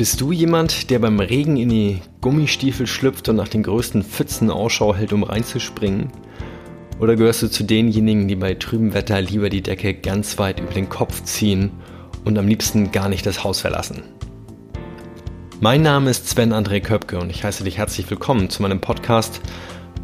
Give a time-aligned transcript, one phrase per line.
[0.00, 4.48] Bist du jemand, der beim Regen in die Gummistiefel schlüpft und nach den größten Pfützen
[4.48, 6.10] Ausschau hält, um reinzuspringen?
[6.98, 10.72] Oder gehörst du zu denjenigen, die bei trübem Wetter lieber die Decke ganz weit über
[10.72, 11.72] den Kopf ziehen
[12.24, 14.02] und am liebsten gar nicht das Haus verlassen?
[15.60, 19.42] Mein Name ist Sven André Köpke und ich heiße dich herzlich willkommen zu meinem Podcast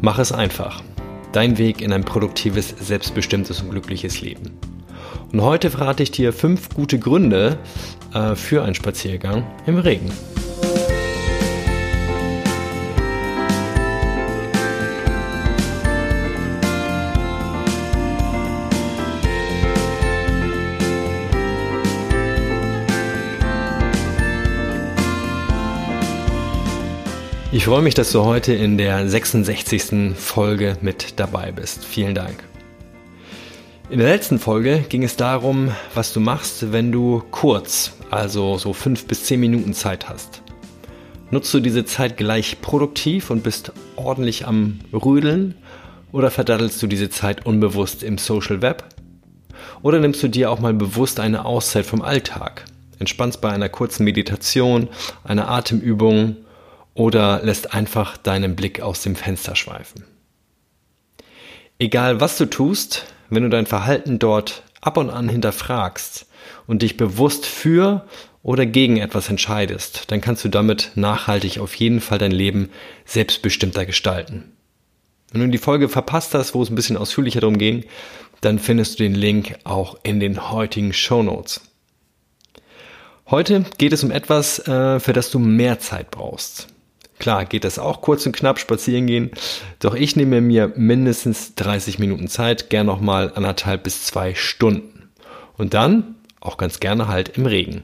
[0.01, 0.83] Mach es einfach.
[1.31, 4.59] Dein Weg in ein produktives, selbstbestimmtes und glückliches Leben.
[5.31, 7.57] Und heute verrate ich dir fünf gute Gründe
[8.13, 10.11] äh, für einen Spaziergang im Regen.
[27.51, 30.15] Ich freue mich, dass du heute in der 66.
[30.15, 31.83] Folge mit dabei bist.
[31.83, 32.43] Vielen Dank.
[33.89, 38.73] In der letzten Folge ging es darum, was du machst, wenn du kurz, also so
[38.73, 40.41] fünf bis zehn Minuten Zeit hast.
[41.31, 45.55] Nutzt du diese Zeit gleich produktiv und bist ordentlich am Rödeln
[46.11, 48.83] oder verdattelst du diese Zeit unbewusst im Social Web?
[49.83, 52.65] Oder nimmst du dir auch mal bewusst eine Auszeit vom Alltag?
[52.99, 54.89] Entspannst bei einer kurzen Meditation,
[55.23, 56.35] einer Atemübung
[56.93, 60.03] oder lässt einfach deinen Blick aus dem Fenster schweifen?
[61.79, 66.27] Egal was du tust, wenn du dein Verhalten dort ab und an hinterfragst
[66.65, 68.05] und dich bewusst für
[68.43, 72.69] oder gegen etwas entscheidest, dann kannst du damit nachhaltig auf jeden Fall dein Leben
[73.05, 74.53] selbstbestimmter gestalten.
[75.31, 77.83] Wenn du die Folge verpasst hast, wo es ein bisschen ausführlicher darum ging,
[78.41, 81.61] dann findest du den Link auch in den heutigen Show Notes.
[83.29, 86.67] Heute geht es um etwas, äh, für das du mehr Zeit brauchst.
[87.19, 89.31] Klar geht das auch kurz und knapp spazieren gehen,
[89.79, 95.09] doch ich nehme mir mindestens 30 Minuten Zeit, gern nochmal anderthalb bis zwei Stunden.
[95.57, 97.83] Und dann auch ganz gerne halt im Regen.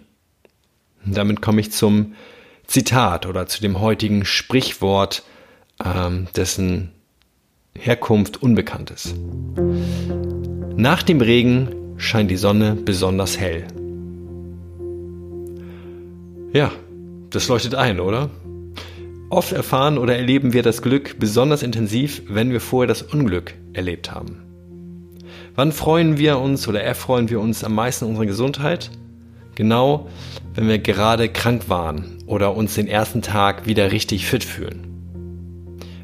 [1.06, 2.14] Und damit komme ich zum
[2.68, 5.24] Zitat oder zu dem heutigen Sprichwort,
[5.84, 6.92] ähm, dessen
[7.76, 9.16] Herkunft unbekannt ist.
[10.76, 13.66] Nach dem Regen scheint die Sonne besonders hell.
[16.54, 16.72] Ja,
[17.32, 18.30] das leuchtet ein, oder?
[19.34, 24.12] Oft erfahren oder erleben wir das Glück besonders intensiv, wenn wir vorher das Unglück erlebt
[24.12, 24.44] haben.
[25.56, 28.92] Wann freuen wir uns oder erfreuen wir uns am meisten unserer Gesundheit?
[29.56, 30.08] Genau,
[30.54, 34.86] wenn wir gerade krank waren oder uns den ersten Tag wieder richtig fit fühlen.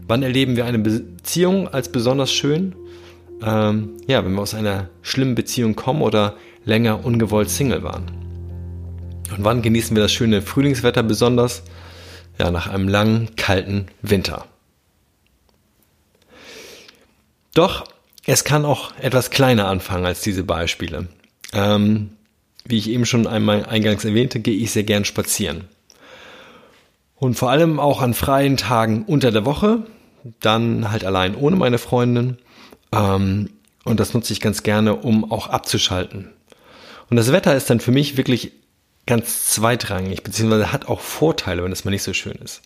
[0.07, 2.73] Wann erleben wir eine Beziehung als besonders schön?
[3.44, 6.34] Ähm, ja, wenn wir aus einer schlimmen Beziehung kommen oder
[6.66, 8.06] länger ungewollt Single waren.
[9.38, 11.62] Und wann genießen wir das schöne Frühlingswetter besonders?
[12.39, 14.45] Ja, nach einem langen, kalten Winter.
[17.53, 17.85] Doch
[18.25, 21.07] es kann auch etwas kleiner anfangen als diese Beispiele.
[21.51, 22.11] Ähm,
[22.63, 25.66] wie ich eben schon einmal eingangs erwähnte, gehe ich sehr gern spazieren.
[27.16, 29.83] Und vor allem auch an freien Tagen unter der Woche,
[30.39, 32.38] dann halt allein ohne meine Freundin.
[32.94, 33.50] Ähm,
[33.83, 36.29] und das nutze ich ganz gerne, um auch abzuschalten.
[37.09, 38.51] Und das Wetter ist dann für mich wirklich
[39.09, 42.61] ganz zweitrangig, beziehungsweise hat auch Vorteile, wenn es mal nicht so schön ist.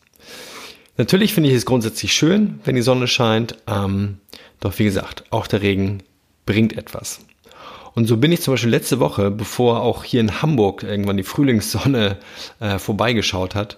[0.98, 4.20] Natürlich finde ich es grundsätzlich schön, wenn die Sonne scheint, ähm,
[4.60, 6.04] doch wie gesagt, auch der Regen
[6.46, 7.22] bringt etwas.
[7.96, 11.24] Und so bin ich zum Beispiel letzte Woche, bevor auch hier in Hamburg irgendwann die
[11.24, 12.18] Frühlingssonne
[12.60, 13.78] äh, vorbeigeschaut hat,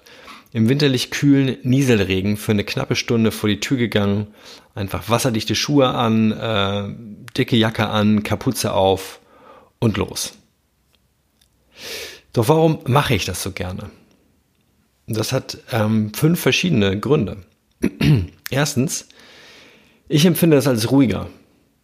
[0.51, 4.27] im winterlich kühlen Nieselregen für eine knappe Stunde vor die Tür gegangen,
[4.73, 9.19] einfach wasserdichte Schuhe an, äh, dicke Jacke an, Kapuze auf
[9.79, 10.33] und los.
[12.35, 13.91] Doch warum mache ich das so gerne?
[15.07, 17.37] Das hat ähm, fünf verschiedene Gründe.
[18.49, 19.07] Erstens,
[20.09, 21.29] ich empfinde es als ruhiger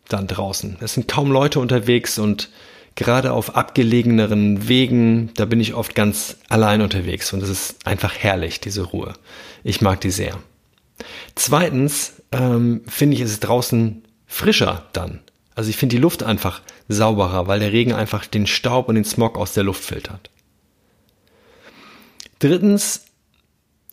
[0.10, 0.76] dann draußen.
[0.82, 2.50] Es sind kaum Leute unterwegs und
[2.96, 8.18] gerade auf abgelegeneren Wegen, da bin ich oft ganz allein unterwegs und es ist einfach
[8.18, 9.14] herrlich, diese Ruhe.
[9.64, 10.38] Ich mag die sehr.
[11.34, 15.22] Zweitens ähm, finde ich es draußen frischer dann.
[15.56, 19.06] Also ich finde die Luft einfach sauberer, weil der Regen einfach den Staub und den
[19.06, 20.30] Smog aus der Luft filtert.
[22.42, 23.06] Drittens,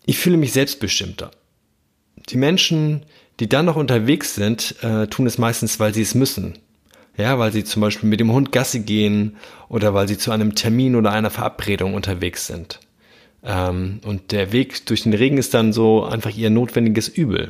[0.07, 1.31] ich fühle mich selbstbestimmter.
[2.31, 3.05] Die Menschen,
[3.41, 6.55] die dann noch unterwegs sind, äh, tun es meistens, weil sie es müssen.
[7.19, 9.37] Ja, weil sie zum Beispiel mit dem Hund Gassi gehen
[9.69, 12.81] oder weil sie zu einem Termin oder einer Verabredung unterwegs sind.
[13.45, 17.49] Ähm, und der Weg durch den Regen ist dann so einfach ihr notwendiges Übel.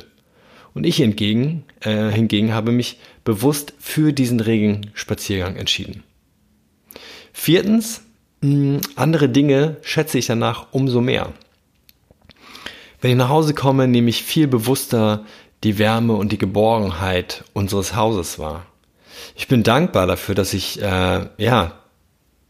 [0.73, 6.03] Und ich hingegen, äh, hingegen habe mich bewusst für diesen Regenspaziergang entschieden.
[7.31, 8.01] Viertens,
[8.41, 11.33] andere Dinge schätze ich danach umso mehr.
[13.01, 15.25] Wenn ich nach Hause komme, nehme ich viel bewusster
[15.63, 18.65] die Wärme und die Geborgenheit unseres Hauses wahr.
[19.35, 21.73] Ich bin dankbar dafür, dass ich, äh, ja,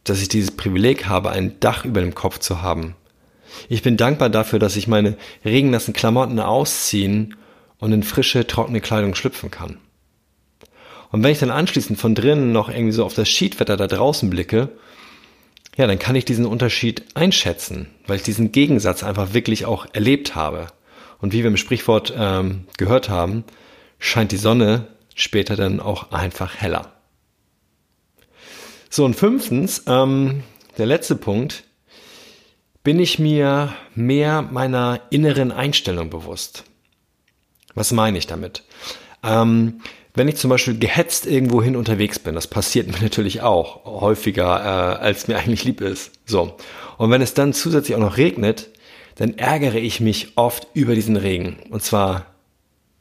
[0.03, 2.95] dass ich dieses Privileg habe, ein Dach über dem Kopf zu haben.
[3.67, 7.35] Ich bin dankbar dafür, dass ich meine regennassen Klamotten ausziehen
[7.79, 9.77] und in frische, trockene Kleidung schlüpfen kann.
[11.11, 14.29] Und wenn ich dann anschließend von drinnen noch irgendwie so auf das Schiedwetter da draußen
[14.29, 14.69] blicke,
[15.79, 20.35] ja, dann kann ich diesen Unterschied einschätzen, weil ich diesen Gegensatz einfach wirklich auch erlebt
[20.35, 20.67] habe.
[21.19, 23.45] Und wie wir im Sprichwort ähm, gehört haben,
[23.97, 26.91] scheint die Sonne später dann auch einfach heller.
[28.89, 30.43] So, und fünftens, ähm,
[30.77, 31.63] der letzte Punkt,
[32.83, 36.65] bin ich mir mehr meiner inneren Einstellung bewusst.
[37.73, 38.63] Was meine ich damit?
[39.23, 39.79] Ähm,
[40.13, 45.03] wenn ich zum Beispiel gehetzt irgendwohin unterwegs bin, das passiert mir natürlich auch häufiger, äh,
[45.03, 46.11] als mir eigentlich lieb ist.
[46.25, 46.55] So.
[46.97, 48.69] Und wenn es dann zusätzlich auch noch regnet,
[49.15, 51.57] dann ärgere ich mich oft über diesen Regen.
[51.69, 52.27] Und zwar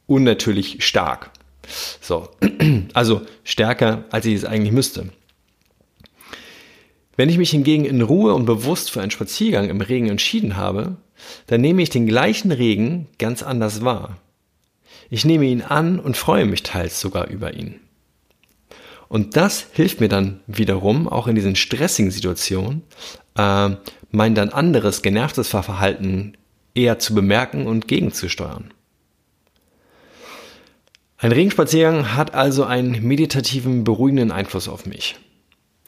[0.05, 1.31] unnatürlich stark.
[2.01, 2.29] So.
[2.93, 5.09] Also stärker, als ich es eigentlich müsste.
[7.15, 10.95] Wenn ich mich hingegen in Ruhe und bewusst für einen Spaziergang im Regen entschieden habe,
[11.47, 14.17] dann nehme ich den gleichen Regen ganz anders wahr.
[15.09, 17.79] Ich nehme ihn an und freue mich teils sogar über ihn.
[19.07, 22.83] Und das hilft mir dann wiederum, auch in diesen stressigen Situationen,
[23.35, 23.71] äh,
[24.11, 26.33] mein dann anderes genervtes Verhalten
[26.75, 28.71] eher zu bemerken und gegenzusteuern.
[31.17, 35.17] Ein Regenspaziergang hat also einen meditativen, beruhigenden Einfluss auf mich.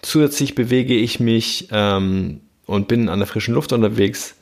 [0.02, 4.36] Zusätzlich bewege ich mich ähm, und bin an der frischen Luft unterwegs.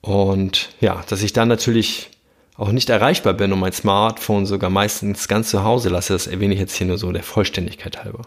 [0.00, 2.10] Und ja, dass ich dann natürlich
[2.56, 6.54] auch nicht erreichbar bin und mein Smartphone sogar meistens ganz zu Hause lasse, das erwähne
[6.54, 8.22] ich jetzt hier nur so der Vollständigkeit halber.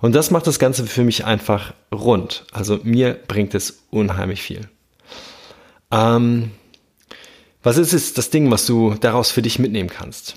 [0.00, 2.44] Und das macht das Ganze für mich einfach rund.
[2.52, 4.68] Also mir bringt es unheimlich viel.
[5.90, 6.52] Ähm,
[7.62, 10.36] was ist jetzt das Ding, was du daraus für dich mitnehmen kannst?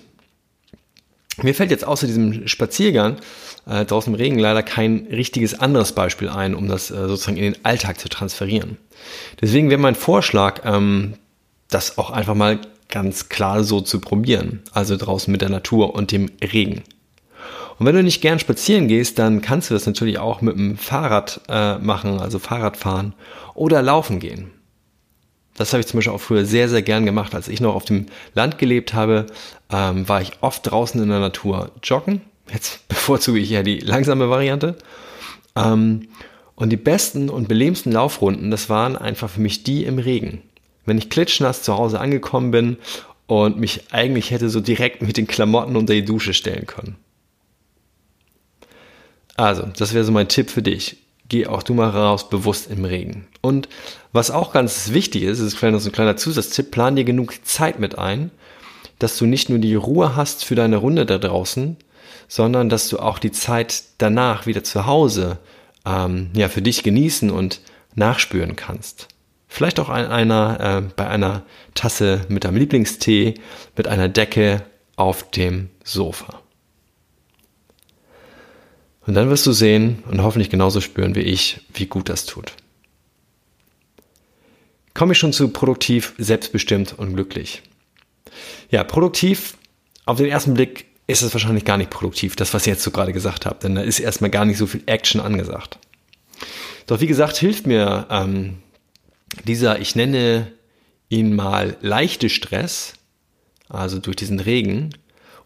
[1.41, 3.17] Mir fällt jetzt außer diesem Spaziergang
[3.65, 7.53] äh, draußen im Regen leider kein richtiges anderes Beispiel ein, um das äh, sozusagen in
[7.53, 8.77] den Alltag zu transferieren.
[9.41, 11.15] Deswegen wäre mein Vorschlag, ähm,
[11.73, 12.59] das auch einfach mal
[12.89, 14.61] ganz klar so zu probieren.
[14.71, 16.83] Also draußen mit der Natur und dem Regen.
[17.79, 20.77] Und wenn du nicht gern spazieren gehst, dann kannst du das natürlich auch mit dem
[20.77, 23.13] Fahrrad äh, machen, also Fahrrad fahren
[23.55, 24.51] oder laufen gehen.
[25.55, 27.35] Das habe ich zum Beispiel auch früher sehr, sehr gern gemacht.
[27.35, 29.25] Als ich noch auf dem Land gelebt habe,
[29.71, 32.21] ähm, war ich oft draußen in der Natur joggen.
[32.51, 34.75] Jetzt bevorzuge ich ja die langsame Variante.
[35.55, 36.09] Ähm,
[36.55, 40.43] und die besten und belebendsten Laufrunden, das waren einfach für mich die im Regen
[40.85, 42.77] wenn ich klitschnass zu Hause angekommen bin
[43.27, 46.97] und mich eigentlich hätte so direkt mit den Klamotten unter die Dusche stellen können.
[49.35, 50.97] Also, das wäre so mein Tipp für dich.
[51.29, 53.27] Geh auch du mal raus, bewusst im Regen.
[53.41, 53.67] Und
[54.11, 58.29] was auch ganz wichtig ist, ist ein kleiner Zusatztipp, plan dir genug Zeit mit ein,
[58.99, 61.77] dass du nicht nur die Ruhe hast für deine Runde da draußen,
[62.27, 65.39] sondern dass du auch die Zeit danach wieder zu Hause
[65.85, 67.61] ähm, ja, für dich genießen und
[67.95, 69.07] nachspüren kannst.
[69.53, 71.45] Vielleicht auch ein, einer äh, bei einer
[71.75, 73.35] Tasse mit deinem Lieblingstee,
[73.77, 74.65] mit einer Decke
[74.95, 76.41] auf dem Sofa.
[79.05, 82.53] Und dann wirst du sehen und hoffentlich genauso spüren wie ich, wie gut das tut.
[84.95, 87.61] Komme ich schon zu produktiv, selbstbestimmt und glücklich.
[88.71, 89.55] Ja, produktiv,
[90.05, 92.89] auf den ersten Blick ist es wahrscheinlich gar nicht produktiv, das, was ich jetzt so
[92.89, 95.77] gerade gesagt habe, denn da ist erstmal gar nicht so viel Action angesagt.
[96.87, 98.57] Doch wie gesagt, hilft mir ähm,
[99.45, 100.51] dieser, ich nenne
[101.09, 102.93] ihn mal leichte Stress,
[103.69, 104.95] also durch diesen Regen,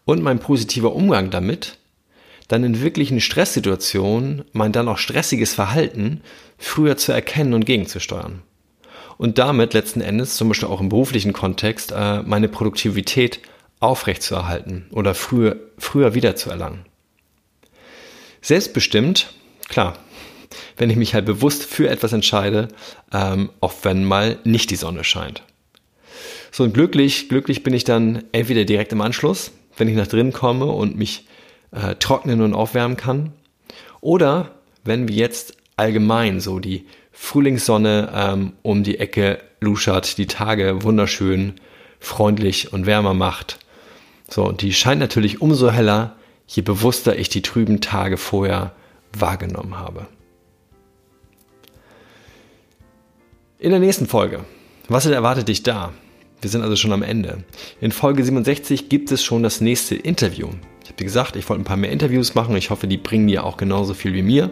[0.06, 1.78] und mein positiver Umgang damit,
[2.48, 6.22] dann in wirklichen Stresssituationen mein dann auch stressiges Verhalten
[6.58, 8.42] früher zu erkennen und gegenzusteuern.
[9.18, 13.42] Und damit letzten Endes, zum Beispiel auch im beruflichen Kontext, äh, meine Produktivität
[13.80, 16.86] aufrechtzuerhalten oder früher, früher wiederzuerlangen.
[18.42, 19.34] Selbstbestimmt,
[19.68, 19.98] klar,
[20.78, 22.68] wenn ich mich halt bewusst für etwas entscheide,
[23.14, 25.44] ähm, auch wenn mal nicht die Sonne scheint.
[26.52, 30.34] So und glücklich, glücklich bin ich dann entweder direkt im Anschluss, wenn ich nach drinnen
[30.34, 31.28] komme und mich
[31.72, 33.34] äh, trocknen und aufwärmen kann,
[34.02, 34.52] oder
[34.84, 41.56] wenn wie jetzt allgemein so die Frühlingssonne ähm, um die Ecke luschert, die Tage wunderschön,
[42.00, 43.60] freundlich und wärmer macht.
[44.30, 46.16] So, und die scheint natürlich umso heller,
[46.48, 48.74] je bewusster ich die trüben Tage vorher
[49.14, 50.08] wahrgenommen habe.
[53.60, 54.42] In der nächsten Folge.
[54.88, 55.92] Was erwartet dich da?
[56.42, 57.44] Wir sind also schon am Ende.
[57.82, 60.50] In Folge 67 gibt es schon das nächste Interview.
[60.84, 62.56] Ich habe dir gesagt, ich wollte ein paar mehr Interviews machen.
[62.56, 64.52] Ich hoffe, die bringen dir auch genauso viel wie mir.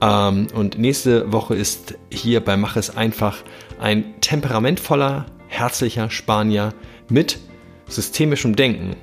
[0.00, 3.38] Ähm, und nächste Woche ist hier bei Mach es einfach
[3.80, 6.72] ein temperamentvoller, herzlicher Spanier
[7.08, 7.40] mit
[7.88, 8.94] systemischem Denken.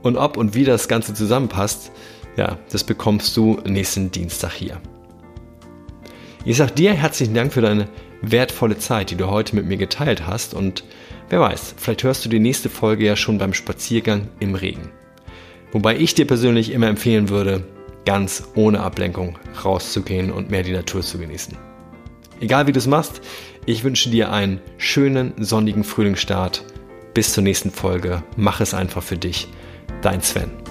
[0.00, 1.92] Und ob und wie das Ganze zusammenpasst,
[2.38, 4.80] ja, das bekommst du nächsten Dienstag hier.
[6.46, 7.88] Ich sage dir herzlichen Dank für deine
[8.22, 10.84] wertvolle Zeit, die du heute mit mir geteilt hast und
[11.28, 14.90] wer weiß, vielleicht hörst du die nächste Folge ja schon beim Spaziergang im Regen.
[15.72, 17.64] Wobei ich dir persönlich immer empfehlen würde,
[18.04, 21.56] ganz ohne Ablenkung rauszugehen und mehr die Natur zu genießen.
[22.40, 23.20] Egal wie du es machst,
[23.66, 26.64] ich wünsche dir einen schönen sonnigen Frühlingsstart.
[27.12, 28.22] Bis zur nächsten Folge.
[28.36, 29.48] Mach es einfach für dich.
[30.02, 30.67] Dein Sven.